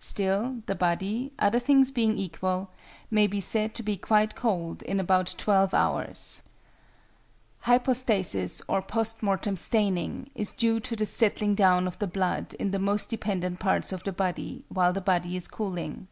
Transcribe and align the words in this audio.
Still, 0.00 0.62
the 0.64 0.74
body, 0.74 1.34
other 1.38 1.58
things 1.58 1.90
being 1.90 2.16
equal, 2.16 2.70
may 3.10 3.26
be 3.26 3.42
said 3.42 3.74
to 3.74 3.82
be 3.82 3.98
quite 3.98 4.34
cold 4.34 4.82
in 4.82 4.98
about 4.98 5.34
twelve 5.36 5.74
hours. 5.74 6.40
=Hypostasis= 7.66 8.62
or 8.68 8.80
=post 8.80 9.22
mortem 9.22 9.54
staining= 9.54 10.30
is 10.34 10.52
due 10.52 10.80
to 10.80 10.96
the 10.96 11.04
settling 11.04 11.54
down 11.54 11.86
of 11.86 11.98
the 11.98 12.06
blood 12.06 12.54
in 12.54 12.70
the 12.70 12.78
most 12.78 13.10
dependent 13.10 13.60
parts 13.60 13.92
of 13.92 14.02
the 14.04 14.12
body 14.12 14.64
while 14.70 14.94
the 14.94 15.02
body 15.02 15.36
is 15.36 15.46
cooling. 15.46 16.08